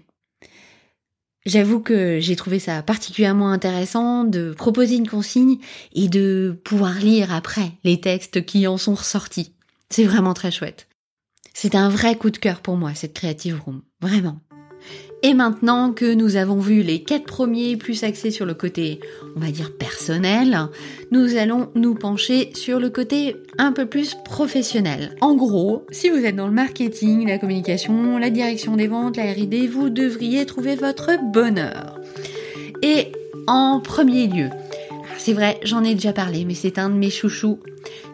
J'avoue 1.45 1.79
que 1.79 2.19
j'ai 2.19 2.35
trouvé 2.35 2.59
ça 2.59 2.83
particulièrement 2.83 3.51
intéressant 3.51 4.23
de 4.23 4.53
proposer 4.53 4.95
une 4.95 5.07
consigne 5.07 5.57
et 5.93 6.07
de 6.07 6.59
pouvoir 6.63 6.99
lire 6.99 7.33
après 7.33 7.71
les 7.83 7.99
textes 7.99 8.45
qui 8.45 8.67
en 8.67 8.77
sont 8.77 8.93
ressortis. 8.93 9.53
C'est 9.89 10.05
vraiment 10.05 10.35
très 10.35 10.51
chouette. 10.51 10.87
C'est 11.53 11.75
un 11.75 11.89
vrai 11.89 12.15
coup 12.15 12.29
de 12.29 12.37
cœur 12.37 12.61
pour 12.61 12.77
moi, 12.77 12.93
cette 12.93 13.13
Creative 13.13 13.59
Room. 13.65 13.81
Vraiment. 14.01 14.39
Et 15.23 15.35
maintenant 15.35 15.91
que 15.91 16.11
nous 16.13 16.35
avons 16.35 16.59
vu 16.59 16.81
les 16.81 17.03
quatre 17.03 17.25
premiers 17.25 17.77
plus 17.77 18.03
axés 18.03 18.31
sur 18.31 18.47
le 18.47 18.55
côté, 18.55 18.99
on 19.35 19.39
va 19.39 19.51
dire 19.51 19.71
personnel, 19.71 20.57
nous 21.11 21.35
allons 21.35 21.69
nous 21.75 21.93
pencher 21.93 22.49
sur 22.55 22.79
le 22.79 22.89
côté 22.89 23.35
un 23.59 23.71
peu 23.71 23.85
plus 23.85 24.15
professionnel. 24.25 25.15
En 25.21 25.35
gros, 25.35 25.85
si 25.91 26.09
vous 26.09 26.25
êtes 26.25 26.35
dans 26.35 26.47
le 26.47 26.53
marketing, 26.53 27.27
la 27.27 27.37
communication, 27.37 28.17
la 28.17 28.31
direction 28.31 28.75
des 28.75 28.87
ventes, 28.87 29.17
la 29.17 29.31
R&D, 29.31 29.67
vous 29.67 29.91
devriez 29.91 30.47
trouver 30.47 30.75
votre 30.75 31.11
bonheur. 31.31 31.99
Et 32.81 33.11
en 33.45 33.79
premier 33.79 34.25
lieu, 34.25 34.49
c'est 35.19 35.33
vrai, 35.33 35.59
j'en 35.63 35.83
ai 35.83 35.93
déjà 35.93 36.13
parlé, 36.13 36.45
mais 36.45 36.55
c'est 36.55 36.79
un 36.79 36.89
de 36.89 36.95
mes 36.95 37.11
chouchous, 37.11 37.59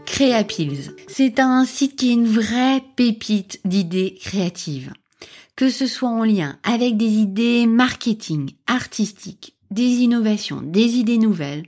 Creapills. 0.06 0.92
C'est 1.08 1.40
un 1.40 1.64
site 1.64 1.96
qui 1.96 2.10
est 2.10 2.14
une 2.14 2.28
vraie 2.28 2.84
pépite 2.98 3.62
d'idées 3.64 4.16
créatives 4.20 4.92
que 5.56 5.70
ce 5.70 5.88
soit 5.88 6.10
en 6.10 6.24
lien 6.24 6.58
avec 6.64 6.98
des 6.98 7.06
idées 7.06 7.66
marketing, 7.66 8.52
artistiques, 8.68 9.56
des 9.72 10.02
innovations, 10.02 10.62
des 10.62 10.96
idées 10.96 11.18
nouvelles, 11.18 11.66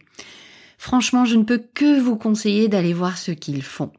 franchement, 0.77 1.25
je 1.25 1.35
ne 1.35 1.43
peux 1.43 1.61
que 1.73 1.99
vous 1.99 2.15
conseiller 2.15 2.67
d'aller 2.67 2.93
voir 2.93 3.17
ce 3.17 3.31
qu'ils 3.31 3.63
font. 3.63 3.91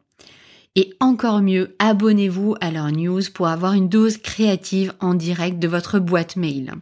Et 0.77 0.95
encore 1.01 1.43
mieux, 1.43 1.75
abonnez-vous 1.79 2.55
à 2.61 2.71
leurs 2.71 2.93
news 2.93 3.23
pour 3.35 3.49
avoir 3.49 3.73
une 3.73 3.89
dose 3.89 4.19
créative 4.19 4.95
en 5.01 5.15
direct 5.15 5.59
de 5.59 5.69
votre 5.69 5.99
boîte 5.99 6.37
mail. 6.37 6.75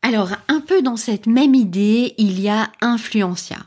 Alors, 0.00 0.30
un 0.48 0.60
peu 0.60 0.80
dans 0.80 0.96
cette 0.96 1.26
même 1.26 1.54
idée, 1.54 2.14
il 2.16 2.40
y 2.40 2.48
a 2.48 2.70
Influencia. 2.80 3.58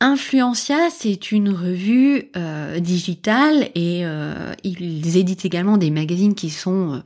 Influencia, 0.00 0.90
c'est 0.90 1.32
une 1.32 1.50
revue 1.50 2.30
euh, 2.36 2.78
digitale 2.78 3.70
et 3.74 4.06
euh, 4.06 4.52
ils 4.62 5.16
éditent 5.16 5.44
également 5.44 5.76
des 5.76 5.90
magazines 5.90 6.36
qui 6.36 6.50
sont 6.50 6.94
euh, 6.94 6.98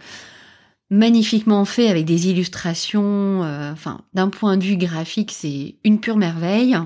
magnifiquement 0.90 1.64
faits 1.64 1.88
avec 1.88 2.04
des 2.04 2.28
illustrations. 2.28 3.40
enfin, 3.40 4.02
d'un 4.12 4.28
point 4.28 4.58
de 4.58 4.64
vue 4.64 4.76
graphique, 4.76 5.32
c'est 5.34 5.76
une 5.84 6.00
pure 6.00 6.18
merveille. 6.18 6.76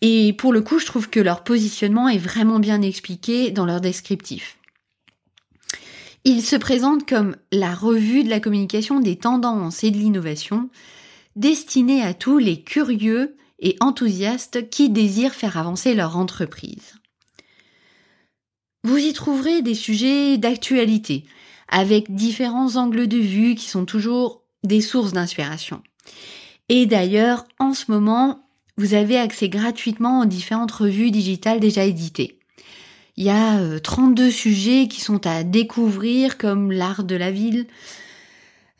Et 0.00 0.32
pour 0.32 0.52
le 0.52 0.60
coup, 0.60 0.78
je 0.78 0.86
trouve 0.86 1.10
que 1.10 1.18
leur 1.18 1.42
positionnement 1.42 2.08
est 2.08 2.18
vraiment 2.18 2.60
bien 2.60 2.80
expliqué 2.80 3.50
dans 3.50 3.66
leur 3.66 3.80
descriptif. 3.80 4.58
Ils 6.24 6.42
se 6.42 6.54
présentent 6.54 7.08
comme 7.08 7.34
la 7.50 7.74
revue 7.74 8.22
de 8.22 8.30
la 8.30 8.38
communication 8.38 9.00
des 9.00 9.16
tendances 9.16 9.82
et 9.82 9.90
de 9.90 9.96
l'innovation, 9.96 10.68
destinée 11.34 12.02
à 12.02 12.14
tous 12.14 12.38
les 12.38 12.62
curieux 12.62 13.34
et 13.60 13.76
enthousiastes 13.80 14.70
qui 14.70 14.90
désirent 14.90 15.34
faire 15.34 15.56
avancer 15.56 15.94
leur 15.94 16.16
entreprise. 16.16 16.94
Vous 18.82 18.96
y 18.96 19.12
trouverez 19.12 19.62
des 19.62 19.74
sujets 19.74 20.38
d'actualité, 20.38 21.24
avec 21.68 22.14
différents 22.14 22.76
angles 22.76 23.06
de 23.06 23.18
vue 23.18 23.54
qui 23.54 23.68
sont 23.68 23.84
toujours 23.84 24.42
des 24.64 24.80
sources 24.80 25.12
d'inspiration. 25.12 25.82
Et 26.68 26.86
d'ailleurs, 26.86 27.44
en 27.58 27.74
ce 27.74 27.90
moment, 27.90 28.46
vous 28.76 28.94
avez 28.94 29.18
accès 29.18 29.48
gratuitement 29.48 30.20
aux 30.20 30.26
différentes 30.26 30.72
revues 30.72 31.10
digitales 31.10 31.60
déjà 31.60 31.84
éditées. 31.84 32.38
Il 33.16 33.24
y 33.24 33.30
a 33.30 33.78
32 33.80 34.28
euh, 34.28 34.30
sujets 34.30 34.88
qui 34.88 35.00
sont 35.00 35.26
à 35.26 35.44
découvrir 35.44 36.38
comme 36.38 36.72
l'art 36.72 37.04
de 37.04 37.16
la 37.16 37.30
ville, 37.30 37.66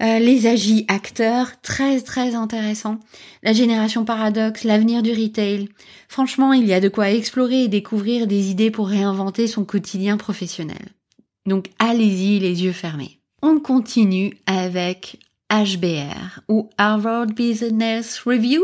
euh, 0.03 0.19
les 0.19 0.47
agis 0.47 0.85
acteurs, 0.89 1.61
très 1.61 2.01
très 2.01 2.35
intéressant. 2.35 2.99
La 3.43 3.53
génération 3.53 4.05
paradoxe, 4.05 4.65
l'avenir 4.65 5.03
du 5.03 5.13
retail. 5.13 5.69
Franchement, 6.09 6.53
il 6.53 6.67
y 6.67 6.73
a 6.73 6.81
de 6.81 6.89
quoi 6.89 7.11
explorer 7.11 7.65
et 7.65 7.69
découvrir 7.69 8.27
des 8.27 8.51
idées 8.51 8.71
pour 8.71 8.89
réinventer 8.89 9.47
son 9.47 9.65
quotidien 9.65 10.17
professionnel. 10.17 10.89
Donc 11.47 11.67
allez-y 11.79 12.39
les 12.39 12.65
yeux 12.65 12.73
fermés. 12.73 13.19
On 13.43 13.59
continue 13.59 14.37
avec 14.47 15.19
HBR 15.51 16.41
ou 16.49 16.71
Harvard 16.79 17.27
Business 17.27 18.21
Review 18.21 18.63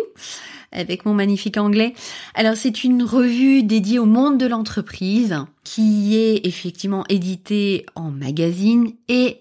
avec 0.73 1.05
mon 1.05 1.15
magnifique 1.15 1.57
anglais. 1.57 1.95
Alors 2.35 2.57
c'est 2.57 2.85
une 2.85 3.03
revue 3.03 3.63
dédiée 3.63 3.99
au 3.99 4.05
monde 4.05 4.39
de 4.39 4.47
l'entreprise 4.47 5.37
qui 5.65 6.17
est 6.17 6.47
effectivement 6.47 7.05
éditée 7.09 7.87
en 7.95 8.11
magazine 8.11 8.93
et 9.09 9.41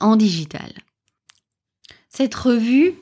en 0.00 0.16
digital. 0.16 0.72
Cette 2.18 2.34
revue, 2.34 2.94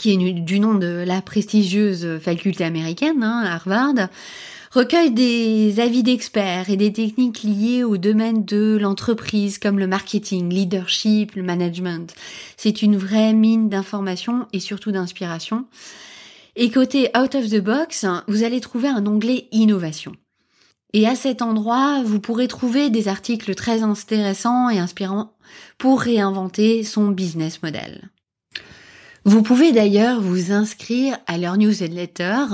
qui 0.00 0.10
est 0.10 0.32
du 0.32 0.58
nom 0.58 0.74
de 0.74 1.04
la 1.06 1.22
prestigieuse 1.22 2.18
faculté 2.18 2.64
américaine, 2.64 3.22
hein, 3.22 3.44
Harvard, 3.46 4.08
recueille 4.72 5.12
des 5.12 5.78
avis 5.78 6.02
d'experts 6.02 6.68
et 6.68 6.76
des 6.76 6.92
techniques 6.92 7.44
liées 7.44 7.84
au 7.84 7.98
domaine 7.98 8.44
de 8.44 8.78
l'entreprise 8.80 9.58
comme 9.58 9.78
le 9.78 9.86
marketing, 9.86 10.52
leadership, 10.52 11.36
le 11.36 11.44
management. 11.44 12.16
C'est 12.56 12.82
une 12.82 12.96
vraie 12.96 13.32
mine 13.32 13.68
d'informations 13.68 14.48
et 14.52 14.58
surtout 14.58 14.90
d'inspiration. 14.90 15.64
Et 16.56 16.72
côté 16.72 17.10
out 17.16 17.36
of 17.36 17.48
the 17.48 17.60
box, 17.60 18.06
vous 18.26 18.42
allez 18.42 18.58
trouver 18.58 18.88
un 18.88 19.06
onglet 19.06 19.46
innovation. 19.52 20.16
Et 20.92 21.06
à 21.06 21.14
cet 21.14 21.42
endroit, 21.42 22.02
vous 22.04 22.18
pourrez 22.18 22.48
trouver 22.48 22.90
des 22.90 23.06
articles 23.06 23.54
très 23.54 23.84
intéressants 23.84 24.68
et 24.68 24.80
inspirants 24.80 25.32
pour 25.78 26.00
réinventer 26.00 26.82
son 26.82 27.12
business 27.12 27.62
model. 27.62 28.10
Vous 29.26 29.42
pouvez 29.42 29.72
d'ailleurs 29.72 30.20
vous 30.20 30.52
inscrire 30.52 31.18
à 31.26 31.36
leur 31.36 31.56
newsletter 31.56 32.44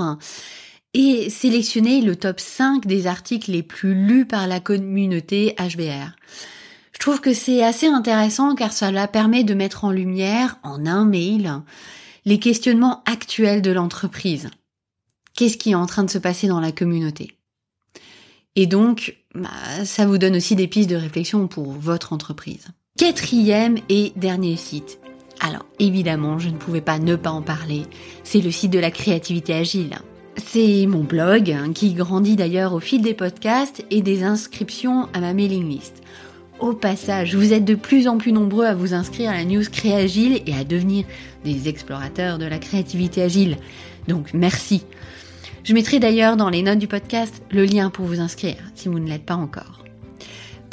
et 0.95 1.29
sélectionner 1.29 2.01
le 2.01 2.15
top 2.15 2.39
5 2.39 2.87
des 2.87 3.05
articles 3.05 3.51
les 3.51 3.61
plus 3.61 3.93
lus 3.93 4.25
par 4.25 4.47
la 4.47 4.59
communauté 4.59 5.55
HBR. 5.59 6.15
Je 6.91 6.97
trouve 6.97 7.21
que 7.21 7.35
c'est 7.35 7.63
assez 7.63 7.85
intéressant 7.85 8.55
car 8.55 8.73
cela 8.73 9.07
permet 9.07 9.43
de 9.43 9.53
mettre 9.53 9.83
en 9.83 9.91
lumière, 9.91 10.57
en 10.63 10.87
un 10.87 11.05
mail, 11.05 11.61
les 12.25 12.39
questionnements 12.39 13.03
actuels 13.05 13.61
de 13.61 13.71
l'entreprise. 13.71 14.49
Qu'est-ce 15.35 15.57
qui 15.57 15.71
est 15.71 15.75
en 15.75 15.85
train 15.85 16.03
de 16.03 16.09
se 16.09 16.17
passer 16.17 16.47
dans 16.47 16.59
la 16.59 16.71
communauté? 16.71 17.37
Et 18.55 18.65
donc, 18.65 19.15
bah, 19.35 19.49
ça 19.85 20.07
vous 20.07 20.17
donne 20.17 20.37
aussi 20.37 20.55
des 20.55 20.67
pistes 20.67 20.89
de 20.89 20.95
réflexion 20.95 21.47
pour 21.47 21.71
votre 21.71 22.13
entreprise. 22.13 22.65
Quatrième 22.97 23.77
et 23.89 24.11
dernier 24.15 24.55
site, 24.55 24.99
alors 25.39 25.65
évidemment, 25.79 26.39
je 26.39 26.49
ne 26.49 26.57
pouvais 26.57 26.81
pas 26.81 26.99
ne 26.99 27.15
pas 27.15 27.31
en 27.31 27.41
parler. 27.41 27.83
C'est 28.23 28.41
le 28.41 28.51
site 28.51 28.71
de 28.71 28.79
la 28.79 28.91
créativité 28.91 29.53
agile. 29.53 29.97
C'est 30.37 30.85
mon 30.87 31.03
blog 31.03 31.51
hein, 31.51 31.73
qui 31.73 31.93
grandit 31.93 32.35
d'ailleurs 32.35 32.73
au 32.73 32.79
fil 32.79 33.01
des 33.01 33.13
podcasts 33.13 33.85
et 33.91 34.01
des 34.01 34.23
inscriptions 34.23 35.07
à 35.13 35.19
ma 35.19 35.33
mailing 35.33 35.69
list. 35.69 36.01
Au 36.59 36.73
passage, 36.73 37.35
vous 37.35 37.51
êtes 37.51 37.65
de 37.65 37.75
plus 37.75 38.07
en 38.07 38.17
plus 38.17 38.31
nombreux 38.31 38.65
à 38.65 38.73
vous 38.73 38.93
inscrire 38.93 39.31
à 39.31 39.33
la 39.33 39.45
news 39.45 39.63
Créagile 39.71 40.41
et 40.45 40.55
à 40.55 40.63
devenir 40.63 41.05
des 41.43 41.67
explorateurs 41.67 42.37
de 42.37 42.45
la 42.45 42.57
créativité 42.57 43.21
agile. 43.21 43.57
Donc 44.07 44.33
merci. 44.33 44.83
Je 45.63 45.73
mettrai 45.73 45.99
d'ailleurs 45.99 46.37
dans 46.37 46.49
les 46.49 46.61
notes 46.61 46.79
du 46.79 46.87
podcast 46.87 47.41
le 47.51 47.65
lien 47.65 47.89
pour 47.89 48.05
vous 48.05 48.19
inscrire 48.19 48.57
si 48.75 48.87
vous 48.87 48.99
ne 48.99 49.09
l'êtes 49.09 49.25
pas 49.25 49.35
encore. 49.35 49.82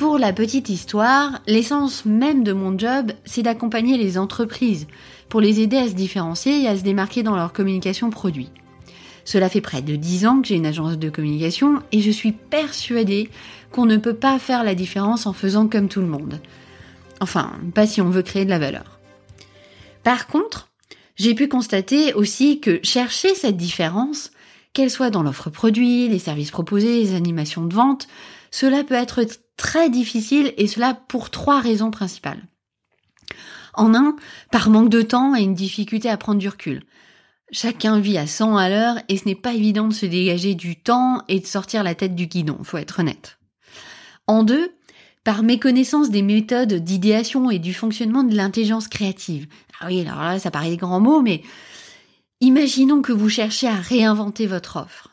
Pour 0.00 0.16
la 0.16 0.33
petite 0.33 0.71
histoire, 0.71 1.42
l'essence 1.47 2.07
même 2.07 2.42
de 2.42 2.54
mon 2.54 2.78
job, 2.78 3.12
c'est 3.26 3.42
d'accompagner 3.42 3.99
les 3.99 4.16
entreprises 4.16 4.87
pour 5.28 5.42
les 5.42 5.61
aider 5.61 5.76
à 5.76 5.88
se 5.90 5.92
différencier 5.92 6.62
et 6.62 6.69
à 6.69 6.78
se 6.78 6.83
démarquer 6.83 7.23
dans 7.23 7.37
leur 7.37 7.52
communication 7.52 8.09
produit. 8.09 8.49
Cela 9.26 9.50
fait 9.50 9.61
près 9.61 9.83
de 9.83 9.97
10 9.97 10.25
ans 10.25 10.40
que 10.40 10.49
j'ai 10.49 10.54
une 10.54 10.64
agence 10.64 10.97
de 10.97 11.11
communication 11.11 11.83
et 11.92 12.00
je 12.00 12.11
suis 12.11 12.33
persuadée 12.33 13.28
qu'on 13.73 13.85
ne 13.85 13.99
peut 13.99 14.14
pas 14.14 14.38
faire 14.38 14.64
la 14.64 14.75
différence 14.75 15.26
en 15.26 15.35
faisant 15.35 15.69
comme 15.69 15.90
tout 15.90 16.00
le 16.00 16.07
monde. 16.07 16.40
Enfin, 17.21 17.52
pas 17.75 17.87
si 17.87 18.00
on 18.00 18.09
veut 18.09 18.23
créer 18.23 18.47
de 18.47 18.50
la 18.50 18.59
valeur. 18.59 19.00
Par 20.02 20.28
contre, 20.28 20.71
j'ai 21.16 21.35
pu 21.35 21.47
constater 21.47 22.14
aussi 22.14 22.61
que 22.61 22.80
chercher 22.83 23.35
cette 23.35 23.59
différence, 23.59 24.30
qu'elle 24.73 24.90
soit 24.90 25.11
dans 25.11 25.23
l'offre 25.23 25.50
produit, 25.50 26.09
les 26.09 26.19
services 26.19 26.52
proposés, 26.52 27.02
les 27.02 27.14
animations 27.14 27.66
de 27.66 27.75
vente, 27.75 28.09
cela 28.50 28.83
peut 28.83 28.95
être 28.95 29.21
très 29.61 29.90
difficile 29.90 30.55
et 30.57 30.67
cela 30.67 30.95
pour 30.95 31.29
trois 31.29 31.61
raisons 31.61 31.90
principales. 31.90 32.43
En 33.75 33.95
un, 33.95 34.17
par 34.50 34.71
manque 34.71 34.88
de 34.88 35.02
temps 35.02 35.37
et 35.37 35.43
une 35.43 35.55
difficulté 35.55 36.09
à 36.09 36.17
prendre 36.17 36.38
du 36.38 36.49
recul. 36.49 36.83
Chacun 37.52 38.00
vit 38.00 38.17
à 38.17 38.26
100 38.26 38.57
à 38.57 38.71
l'heure 38.71 38.97
et 39.09 39.19
ce 39.19 39.26
n'est 39.26 39.35
pas 39.35 39.52
évident 39.52 39.87
de 39.87 39.93
se 39.93 40.07
dégager 40.07 40.55
du 40.55 40.76
temps 40.76 41.23
et 41.29 41.40
de 41.40 41.47
sortir 41.47 41.83
la 41.85 41.95
tête 41.95 42.14
du 42.14 42.26
guidon, 42.26 42.59
faut 42.62 42.79
être 42.79 43.00
honnête. 43.00 43.38
En 44.26 44.45
deux, 44.45 44.73
par 45.25 45.43
méconnaissance 45.43 46.09
des 46.09 46.23
méthodes 46.23 46.73
d'idéation 46.73 47.50
et 47.50 47.59
du 47.59 47.75
fonctionnement 47.75 48.25
de 48.25 48.35
l'intelligence 48.35 48.88
créative. 48.88 49.47
Ah 49.79 49.88
oui, 49.88 50.00
alors 50.00 50.23
là, 50.23 50.38
ça 50.38 50.50
paraît 50.50 50.71
des 50.71 50.79
grands 50.79 51.00
mots, 51.00 51.21
mais 51.21 51.43
imaginons 52.40 53.02
que 53.02 53.12
vous 53.12 53.29
cherchez 53.29 53.69
à 53.69 53.75
réinventer 53.75 54.47
votre 54.47 54.76
offre. 54.79 55.11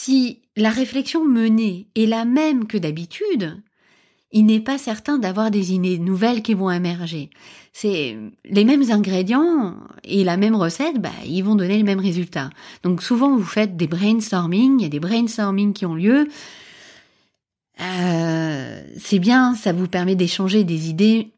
Si 0.00 0.42
la 0.54 0.70
réflexion 0.70 1.24
menée 1.24 1.88
est 1.96 2.06
la 2.06 2.24
même 2.24 2.68
que 2.68 2.78
d'habitude, 2.78 3.60
il 4.30 4.46
n'est 4.46 4.60
pas 4.60 4.78
certain 4.78 5.18
d'avoir 5.18 5.50
des 5.50 5.72
idées 5.72 5.98
nouvelles 5.98 6.40
qui 6.40 6.54
vont 6.54 6.70
émerger. 6.70 7.30
C'est 7.72 8.16
les 8.44 8.64
mêmes 8.64 8.92
ingrédients 8.92 9.76
et 10.04 10.22
la 10.22 10.36
même 10.36 10.54
recette, 10.54 11.00
bah, 11.00 11.10
ils 11.26 11.42
vont 11.42 11.56
donner 11.56 11.76
le 11.76 11.84
même 11.84 11.98
résultat. 11.98 12.50
Donc 12.84 13.02
souvent 13.02 13.36
vous 13.36 13.42
faites 13.42 13.76
des 13.76 13.88
brainstorming, 13.88 14.78
il 14.78 14.82
y 14.84 14.86
a 14.86 14.88
des 14.88 15.00
brainstorming 15.00 15.72
qui 15.72 15.84
ont 15.84 15.96
lieu. 15.96 16.28
Euh, 17.80 18.82
c'est 19.00 19.18
bien, 19.18 19.56
ça 19.56 19.72
vous 19.72 19.88
permet 19.88 20.14
d'échanger 20.14 20.62
des 20.62 20.88
idées, 20.88 21.32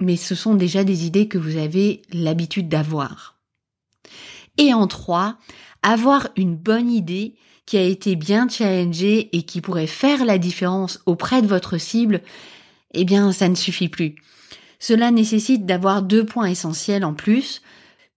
mais 0.00 0.14
ce 0.14 0.36
sont 0.36 0.54
déjà 0.54 0.84
des 0.84 1.06
idées 1.06 1.26
que 1.26 1.38
vous 1.38 1.56
avez 1.56 2.02
l'habitude 2.12 2.68
d'avoir. 2.68 3.36
Et 4.58 4.72
en 4.72 4.86
trois, 4.86 5.38
avoir 5.82 6.28
une 6.36 6.54
bonne 6.54 6.88
idée 6.88 7.34
qui 7.66 7.76
a 7.76 7.82
été 7.82 8.14
bien 8.14 8.48
challengé 8.48 9.28
et 9.36 9.42
qui 9.42 9.60
pourrait 9.60 9.88
faire 9.88 10.24
la 10.24 10.38
différence 10.38 11.00
auprès 11.04 11.42
de 11.42 11.48
votre 11.48 11.78
cible, 11.78 12.22
eh 12.94 13.04
bien, 13.04 13.32
ça 13.32 13.48
ne 13.48 13.56
suffit 13.56 13.88
plus. 13.88 14.14
Cela 14.78 15.10
nécessite 15.10 15.66
d'avoir 15.66 16.02
deux 16.02 16.24
points 16.24 16.46
essentiels 16.46 17.04
en 17.04 17.12
plus, 17.12 17.62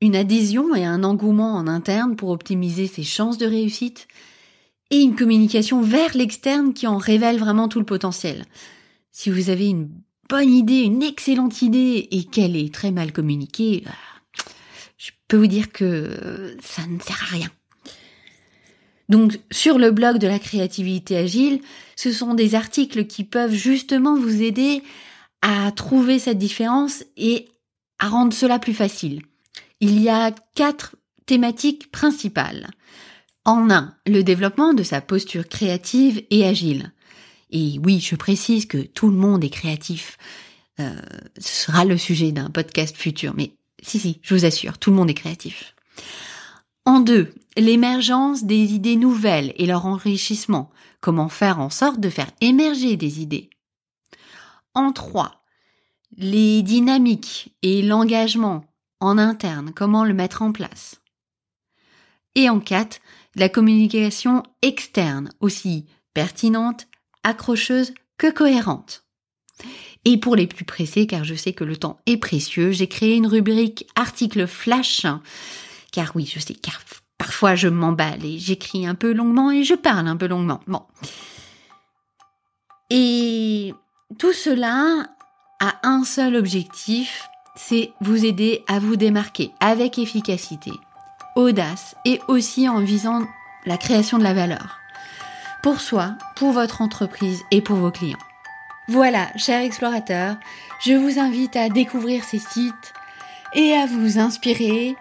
une 0.02 0.16
adhésion 0.16 0.76
et 0.76 0.86
un 0.86 1.04
engouement 1.04 1.56
en 1.56 1.68
interne 1.68 2.16
pour 2.16 2.30
optimiser 2.30 2.88
ses 2.88 3.04
chances 3.04 3.38
de 3.38 3.48
réussite, 3.48 4.08
et 4.92 5.02
une 5.02 5.16
communication 5.16 5.82
vers 5.82 6.16
l'externe 6.16 6.74
qui 6.74 6.88
en 6.88 6.98
révèle 6.98 7.38
vraiment 7.38 7.68
tout 7.68 7.80
le 7.80 7.86
potentiel. 7.86 8.46
Si 9.12 9.30
vous 9.30 9.50
avez 9.50 9.68
une 9.68 9.90
bonne 10.30 10.52
idée, 10.52 10.82
une 10.82 11.04
excellente 11.04 11.62
idée, 11.62 12.08
et 12.12 12.24
qu'elle 12.24 12.56
est 12.56 12.74
très 12.74 12.92
mal 12.92 13.12
communiquée, 13.12 13.84
bah, 13.86 13.92
je 14.98 15.12
peux 15.28 15.38
vous 15.38 15.48
dire 15.48 15.72
que 15.72 16.56
ça 16.62 16.86
ne 16.88 17.00
sert 17.00 17.22
à 17.24 17.36
rien. 17.36 17.50
Donc 19.10 19.40
sur 19.52 19.78
le 19.80 19.92
blog 19.92 20.20
de 20.20 20.28
la 20.28 20.40
créativité 20.40 21.18
agile, 21.18 21.62
ce 21.96 22.12
sont 22.12 22.36
des 22.36 22.56
articles 22.56 23.06
qui 23.06 23.24
peuvent 23.24 23.54
justement 23.54 24.16
vous 24.16 24.42
aider 24.42 24.84
à 25.42 25.72
trouver 25.72 26.20
cette 26.20 26.38
différence 26.38 27.04
et 27.18 27.50
à 27.98 28.08
rendre 28.08 28.34
cela 28.34 28.60
plus 28.60 28.74
facile. 28.74 29.24
Il 29.82 30.00
y 30.02 30.10
a 30.10 30.32
quatre 30.56 30.96
thématiques 31.26 31.92
principales. 31.92 32.70
En 33.46 33.72
un, 33.72 33.96
le 34.06 34.22
développement 34.22 34.74
de 34.74 34.84
sa 34.84 35.02
posture 35.02 35.48
créative 35.48 36.24
et 36.30 36.46
agile. 36.46 36.92
Et 37.52 37.80
oui, 37.84 38.00
je 38.00 38.16
précise 38.16 38.68
que 38.68 38.78
tout 38.78 39.10
le 39.10 39.16
monde 39.16 39.44
est 39.44 39.50
créatif. 39.50 40.18
Euh, 40.80 40.94
ce 41.40 41.66
sera 41.66 41.84
le 41.84 41.98
sujet 41.98 42.32
d'un 42.32 42.50
podcast 42.50 42.96
futur, 42.96 43.34
mais 43.36 43.54
si, 43.82 43.98
si, 44.00 44.20
je 44.22 44.36
vous 44.36 44.46
assure, 44.46 44.78
tout 44.78 44.92
le 44.92 44.98
monde 44.98 45.10
est 45.10 45.16
créatif. 45.16 45.74
En 46.86 47.00
deux, 47.00 47.34
l'émergence 47.56 48.44
des 48.44 48.74
idées 48.74 48.96
nouvelles 48.96 49.54
et 49.58 49.66
leur 49.66 49.86
enrichissement. 49.86 50.72
Comment 51.02 51.30
faire 51.30 51.60
en 51.60 51.70
sorte 51.70 52.00
de 52.00 52.10
faire 52.10 52.32
émerger 52.42 52.98
des 52.98 53.22
idées? 53.22 53.50
En 54.74 54.92
trois, 54.92 55.44
les 56.18 56.62
dynamiques 56.62 57.56
et 57.62 57.82
l'engagement 57.82 58.66
en 59.00 59.18
interne. 59.18 59.72
Comment 59.74 60.04
le 60.04 60.14
mettre 60.14 60.42
en 60.42 60.52
place? 60.52 61.02
Et 62.36 62.50
en 62.50 62.60
quatre, 62.60 63.00
la 63.36 63.50
communication 63.50 64.44
externe, 64.62 65.30
aussi 65.40 65.86
pertinente, 66.14 66.88
accrocheuse 67.24 67.94
que 68.18 68.32
cohérente. 68.32 69.06
Et 70.06 70.18
pour 70.18 70.36
les 70.36 70.48
plus 70.48 70.66
pressés, 70.66 71.08
car 71.08 71.24
je 71.24 71.36
sais 71.36 71.54
que 71.54 71.64
le 71.64 71.78
temps 71.78 72.00
est 72.06 72.18
précieux, 72.18 72.72
j'ai 72.72 72.88
créé 72.88 73.16
une 73.16 73.28
rubrique 73.28 73.88
article 73.96 74.48
flash 74.48 75.06
car 75.92 76.12
oui, 76.16 76.30
je 76.32 76.40
sais, 76.40 76.54
car 76.54 76.80
parfois 77.18 77.56
je 77.56 77.68
m'emballe 77.68 78.26
et 78.26 78.40
j'écris 78.40 78.88
un 78.88 78.96
peu 78.96 79.14
longuement 79.14 79.52
et 79.52 79.64
je 79.64 79.76
parle 79.76 80.08
un 80.08 80.18
peu 80.18 80.28
longuement. 80.28 80.62
Bon. 80.68 80.84
Et 82.90 83.74
tout 84.18 84.34
cela 84.34 85.08
a 85.60 85.76
un 85.84 86.04
seul 86.04 86.36
objectif, 86.36 87.30
c'est 87.56 87.92
vous 88.02 88.26
aider 88.26 88.64
à 88.68 88.80
vous 88.80 88.96
démarquer 88.96 89.52
avec 89.60 90.00
efficacité, 90.00 90.72
audace 91.36 91.96
et 92.06 92.20
aussi 92.28 92.68
en 92.68 92.80
visant 92.80 93.24
la 93.66 93.78
création 93.78 94.18
de 94.18 94.24
la 94.24 94.34
valeur. 94.34 94.80
Pour 95.62 95.82
soi, 95.82 96.16
pour 96.36 96.54
votre 96.54 96.82
entreprise 96.82 97.42
et 97.52 97.62
pour 97.62 97.76
vos 97.76 97.92
clients. 97.92 98.18
Voilà, 98.88 99.28
chers 99.36 99.62
explorateurs, 99.62 100.38
je 100.84 100.94
vous 100.94 101.20
invite 101.20 101.56
à 101.56 101.70
découvrir 101.70 102.24
ces 102.24 102.40
sites 102.40 102.94
et 103.54 103.74
à 103.74 103.86
vous 103.86 104.18
inspirer 104.18 104.96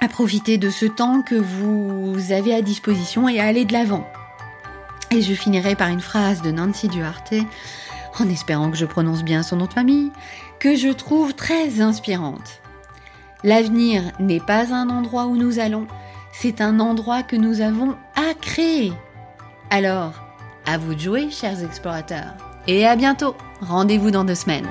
à 0.00 0.08
profiter 0.08 0.58
de 0.58 0.70
ce 0.70 0.86
temps 0.86 1.22
que 1.22 1.34
vous 1.34 2.32
avez 2.32 2.54
à 2.54 2.62
disposition 2.62 3.28
et 3.28 3.40
à 3.40 3.46
aller 3.46 3.64
de 3.64 3.72
l'avant. 3.72 4.08
Et 5.10 5.22
je 5.22 5.34
finirai 5.34 5.74
par 5.74 5.88
une 5.88 6.00
phrase 6.00 6.42
de 6.42 6.50
Nancy 6.50 6.88
Duarte, 6.88 7.34
en 8.18 8.28
espérant 8.28 8.70
que 8.70 8.76
je 8.76 8.86
prononce 8.86 9.24
bien 9.24 9.42
son 9.42 9.56
nom 9.56 9.66
de 9.66 9.72
famille, 9.72 10.10
que 10.58 10.76
je 10.76 10.88
trouve 10.88 11.34
très 11.34 11.80
inspirante. 11.80 12.60
L'avenir 13.44 14.02
n'est 14.18 14.40
pas 14.40 14.74
un 14.74 14.90
endroit 14.90 15.26
où 15.26 15.36
nous 15.36 15.58
allons, 15.58 15.86
c'est 16.32 16.60
un 16.60 16.80
endroit 16.80 17.22
que 17.22 17.36
nous 17.36 17.60
avons 17.60 17.96
à 18.14 18.34
créer. 18.34 18.92
Alors, 19.70 20.12
à 20.66 20.78
vous 20.78 20.94
de 20.94 21.00
jouer, 21.00 21.30
chers 21.30 21.64
explorateurs. 21.64 22.34
Et 22.66 22.86
à 22.86 22.96
bientôt. 22.96 23.34
Rendez-vous 23.60 24.10
dans 24.10 24.24
deux 24.24 24.34
semaines. 24.34 24.68